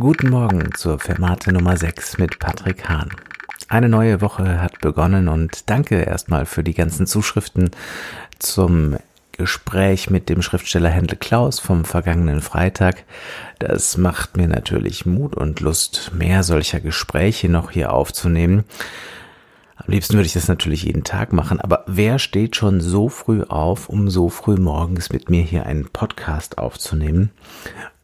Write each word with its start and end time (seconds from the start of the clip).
Guten 0.00 0.30
Morgen 0.30 0.70
zur 0.74 0.98
Fermate 0.98 1.52
Nummer 1.52 1.76
6 1.76 2.16
mit 2.16 2.38
Patrick 2.38 2.88
Hahn. 2.88 3.10
Eine 3.68 3.90
neue 3.90 4.22
Woche 4.22 4.62
hat 4.62 4.80
begonnen 4.80 5.28
und 5.28 5.68
danke 5.68 6.00
erstmal 6.00 6.46
für 6.46 6.64
die 6.64 6.72
ganzen 6.72 7.06
Zuschriften 7.06 7.70
zum 8.38 8.96
Gespräch 9.32 10.08
mit 10.08 10.30
dem 10.30 10.40
Schriftsteller 10.40 10.88
Händel 10.88 11.18
Klaus 11.18 11.58
vom 11.58 11.84
vergangenen 11.84 12.40
Freitag. 12.40 13.04
Das 13.58 13.98
macht 13.98 14.38
mir 14.38 14.48
natürlich 14.48 15.04
Mut 15.04 15.34
und 15.34 15.60
Lust, 15.60 16.12
mehr 16.14 16.44
solcher 16.44 16.80
Gespräche 16.80 17.50
noch 17.50 17.70
hier 17.70 17.92
aufzunehmen. 17.92 18.64
Am 19.76 19.92
liebsten 19.92 20.14
würde 20.14 20.26
ich 20.26 20.32
das 20.32 20.48
natürlich 20.48 20.84
jeden 20.84 21.04
Tag 21.04 21.34
machen, 21.34 21.60
aber 21.60 21.84
wer 21.86 22.18
steht 22.18 22.56
schon 22.56 22.80
so 22.80 23.10
früh 23.10 23.42
auf, 23.42 23.90
um 23.90 24.08
so 24.08 24.30
früh 24.30 24.56
morgens 24.56 25.10
mit 25.10 25.28
mir 25.28 25.42
hier 25.42 25.66
einen 25.66 25.90
Podcast 25.90 26.56
aufzunehmen? 26.56 27.32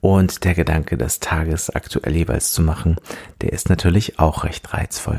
Und 0.07 0.45
der 0.45 0.55
Gedanke, 0.55 0.97
das 0.97 1.19
tagesaktuell 1.19 2.15
jeweils 2.15 2.53
zu 2.53 2.63
machen, 2.63 2.95
der 3.41 3.53
ist 3.53 3.69
natürlich 3.69 4.21
auch 4.21 4.45
recht 4.45 4.73
reizvoll. 4.73 5.19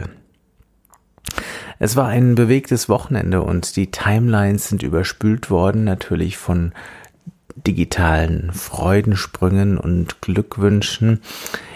Es 1.77 1.97
war 1.97 2.07
ein 2.07 2.35
bewegtes 2.35 2.87
Wochenende 2.87 3.41
und 3.41 3.75
die 3.75 3.91
Timelines 3.91 4.69
sind 4.69 4.83
überspült 4.83 5.49
worden, 5.49 5.83
natürlich 5.83 6.37
von 6.37 6.71
digitalen 7.53 8.53
Freudensprüngen 8.53 9.77
und 9.77 10.21
Glückwünschen 10.21 11.19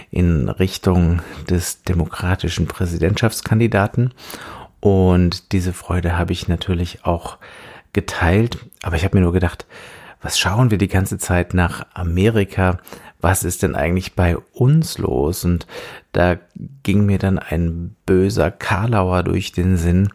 in 0.10 0.48
Richtung 0.48 1.22
des 1.50 1.84
demokratischen 1.84 2.66
Präsidentschaftskandidaten. 2.66 4.14
Und 4.80 5.52
diese 5.52 5.74
Freude 5.74 6.18
habe 6.18 6.32
ich 6.32 6.48
natürlich 6.48 7.04
auch 7.04 7.40
geteilt. 7.92 8.58
Aber 8.84 8.96
ich 8.96 9.04
habe 9.04 9.18
mir 9.18 9.24
nur 9.24 9.34
gedacht, 9.34 9.66
was 10.22 10.40
schauen 10.40 10.72
wir 10.72 10.78
die 10.78 10.88
ganze 10.88 11.18
Zeit 11.18 11.54
nach 11.54 11.86
Amerika? 11.94 12.78
Was 13.20 13.44
ist 13.44 13.64
denn 13.64 13.76
eigentlich 13.76 14.16
bei 14.16 14.38
uns 14.38 14.98
los? 14.98 15.46
Und 15.46 15.68
da 16.12 16.38
ging 16.84 17.06
mir 17.06 17.18
dann 17.18 17.40
ein 17.40 17.96
böser 18.06 18.52
Karlauer 18.52 19.24
durch 19.24 19.52
den 19.52 19.78
Sinn. 19.78 20.10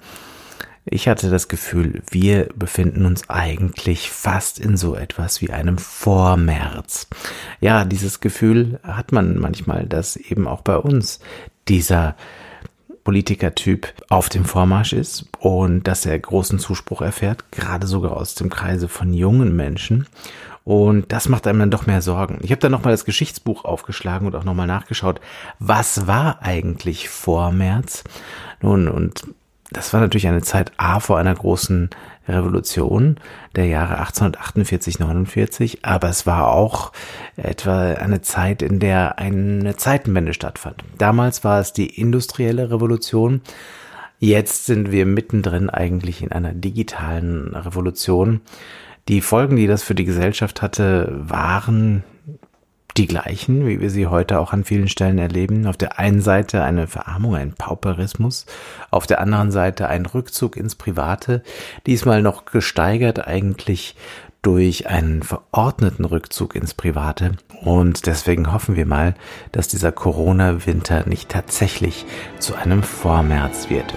Ich 0.84 1.08
hatte 1.08 1.30
das 1.30 1.48
Gefühl, 1.48 2.02
wir 2.10 2.48
befinden 2.54 3.06
uns 3.06 3.28
eigentlich 3.28 4.10
fast 4.10 4.60
in 4.60 4.76
so 4.76 4.94
etwas 4.94 5.42
wie 5.42 5.50
einem 5.50 5.78
Vormärz. 5.78 7.08
Ja, 7.60 7.84
dieses 7.84 8.20
Gefühl 8.20 8.78
hat 8.84 9.10
man 9.10 9.36
manchmal, 9.36 9.86
dass 9.86 10.14
eben 10.14 10.46
auch 10.46 10.60
bei 10.60 10.76
uns 10.76 11.18
dieser 11.66 12.14
Politikertyp 13.06 13.94
auf 14.08 14.28
dem 14.28 14.44
Vormarsch 14.44 14.92
ist 14.92 15.26
und 15.38 15.84
dass 15.86 16.04
er 16.06 16.18
großen 16.18 16.58
Zuspruch 16.58 17.02
erfährt, 17.02 17.52
gerade 17.52 17.86
sogar 17.86 18.16
aus 18.16 18.34
dem 18.34 18.50
Kreise 18.50 18.88
von 18.88 19.14
jungen 19.14 19.54
Menschen. 19.54 20.08
Und 20.64 21.12
das 21.12 21.28
macht 21.28 21.46
einem 21.46 21.60
dann 21.60 21.70
doch 21.70 21.86
mehr 21.86 22.02
Sorgen. 22.02 22.40
Ich 22.42 22.50
habe 22.50 22.60
dann 22.60 22.72
nochmal 22.72 22.92
das 22.92 23.04
Geschichtsbuch 23.04 23.64
aufgeschlagen 23.64 24.26
und 24.26 24.34
auch 24.34 24.42
nochmal 24.42 24.66
nachgeschaut, 24.66 25.20
was 25.60 26.08
war 26.08 26.42
eigentlich 26.42 27.08
vor 27.08 27.52
März? 27.52 28.02
Nun, 28.60 28.88
und 28.88 29.22
das 29.70 29.92
war 29.92 30.00
natürlich 30.00 30.28
eine 30.28 30.42
Zeit 30.42 30.72
A 30.76 31.00
vor 31.00 31.18
einer 31.18 31.34
großen 31.34 31.90
Revolution 32.28 33.18
der 33.54 33.66
Jahre 33.66 33.98
1848, 33.98 34.98
49, 34.98 35.84
aber 35.84 36.08
es 36.08 36.26
war 36.26 36.52
auch 36.52 36.92
etwa 37.36 37.92
eine 37.92 38.20
Zeit, 38.20 38.62
in 38.62 38.78
der 38.78 39.18
eine 39.18 39.76
Zeitenwende 39.76 40.34
stattfand. 40.34 40.84
Damals 40.98 41.44
war 41.44 41.60
es 41.60 41.72
die 41.72 41.86
industrielle 42.00 42.70
Revolution. 42.70 43.42
Jetzt 44.18 44.66
sind 44.66 44.92
wir 44.92 45.06
mittendrin 45.06 45.70
eigentlich 45.70 46.22
in 46.22 46.32
einer 46.32 46.52
digitalen 46.52 47.54
Revolution. 47.54 48.40
Die 49.08 49.20
Folgen, 49.20 49.56
die 49.56 49.66
das 49.66 49.82
für 49.82 49.94
die 49.94 50.04
Gesellschaft 50.04 50.62
hatte, 50.62 51.12
waren 51.16 52.02
die 52.96 53.06
gleichen, 53.06 53.66
wie 53.66 53.80
wir 53.80 53.90
sie 53.90 54.06
heute 54.06 54.38
auch 54.40 54.52
an 54.52 54.64
vielen 54.64 54.88
Stellen 54.88 55.18
erleben. 55.18 55.66
Auf 55.66 55.76
der 55.76 55.98
einen 55.98 56.20
Seite 56.20 56.62
eine 56.62 56.86
Verarmung, 56.86 57.34
ein 57.34 57.52
Pauperismus, 57.52 58.46
auf 58.90 59.06
der 59.06 59.20
anderen 59.20 59.50
Seite 59.50 59.88
ein 59.88 60.06
Rückzug 60.06 60.56
ins 60.56 60.74
Private, 60.74 61.42
diesmal 61.86 62.22
noch 62.22 62.46
gesteigert 62.46 63.26
eigentlich 63.26 63.96
durch 64.42 64.86
einen 64.86 65.22
verordneten 65.22 66.04
Rückzug 66.04 66.54
ins 66.54 66.72
Private. 66.72 67.32
Und 67.62 68.06
deswegen 68.06 68.52
hoffen 68.52 68.76
wir 68.76 68.86
mal, 68.86 69.14
dass 69.52 69.68
dieser 69.68 69.92
Corona-Winter 69.92 71.08
nicht 71.08 71.30
tatsächlich 71.30 72.06
zu 72.38 72.54
einem 72.54 72.82
Vormärz 72.82 73.70
wird. 73.70 73.92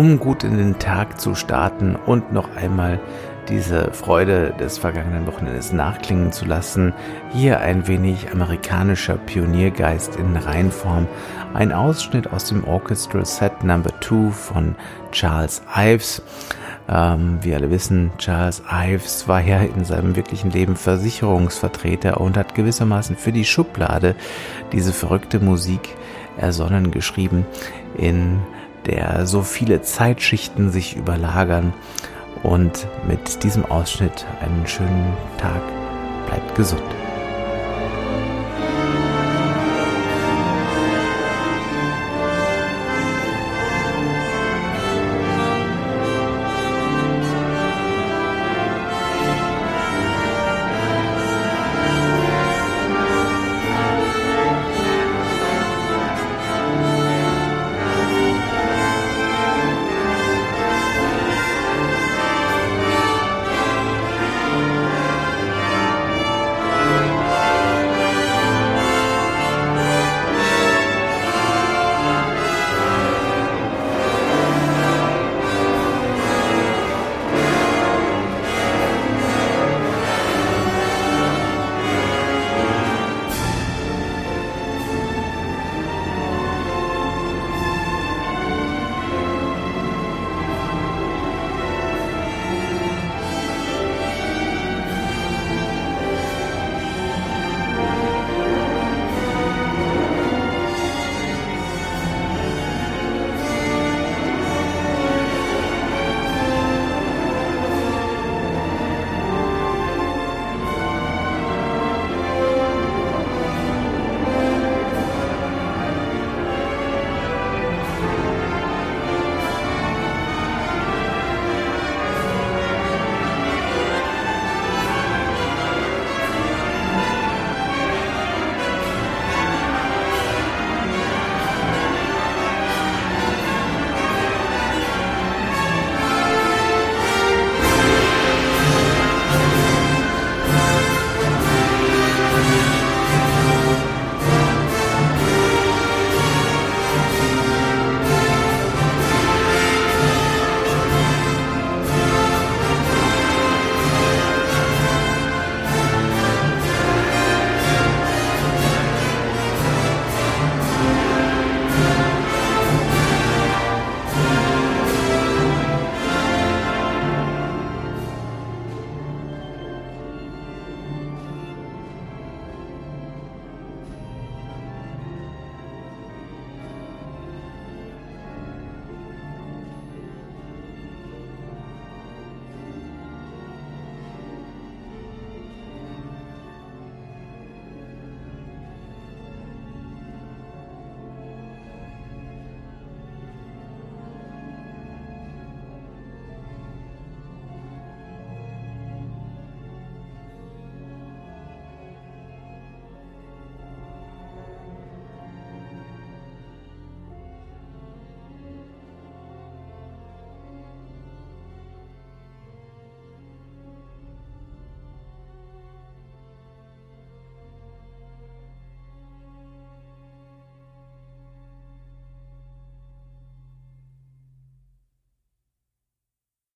Um 0.00 0.18
gut 0.18 0.44
in 0.44 0.56
den 0.56 0.78
Tag 0.78 1.20
zu 1.20 1.34
starten 1.34 1.94
und 1.94 2.32
noch 2.32 2.56
einmal 2.56 2.98
diese 3.50 3.92
Freude 3.92 4.54
des 4.58 4.78
vergangenen 4.78 5.26
Wochenendes 5.26 5.74
nachklingen 5.74 6.32
zu 6.32 6.46
lassen. 6.46 6.94
Hier 7.34 7.60
ein 7.60 7.86
wenig 7.86 8.32
amerikanischer 8.32 9.18
Pioniergeist 9.18 10.16
in 10.16 10.34
Reinform. 10.38 11.06
Ein 11.52 11.70
Ausschnitt 11.72 12.32
aus 12.32 12.46
dem 12.46 12.64
Orchestral 12.64 13.26
Set 13.26 13.62
Number 13.62 13.90
2 14.00 14.30
von 14.30 14.74
Charles 15.12 15.60
Ives. 15.76 16.22
Ähm, 16.88 17.40
wie 17.42 17.54
alle 17.54 17.70
wissen, 17.70 18.10
Charles 18.16 18.62
Ives 18.72 19.28
war 19.28 19.42
ja 19.42 19.58
in 19.60 19.84
seinem 19.84 20.16
wirklichen 20.16 20.50
Leben 20.50 20.76
Versicherungsvertreter 20.76 22.22
und 22.22 22.38
hat 22.38 22.54
gewissermaßen 22.54 23.16
für 23.16 23.32
die 23.32 23.44
Schublade 23.44 24.14
diese 24.72 24.94
verrückte 24.94 25.40
Musik 25.40 25.94
ersonnen 26.38 26.90
geschrieben 26.90 27.44
in 27.98 28.40
der 28.86 29.26
so 29.26 29.42
viele 29.42 29.82
Zeitschichten 29.82 30.70
sich 30.70 30.96
überlagern. 30.96 31.72
Und 32.42 32.86
mit 33.06 33.42
diesem 33.42 33.66
Ausschnitt 33.66 34.26
einen 34.40 34.66
schönen 34.66 35.12
Tag. 35.36 35.60
Bleibt 36.26 36.54
gesund. 36.54 36.99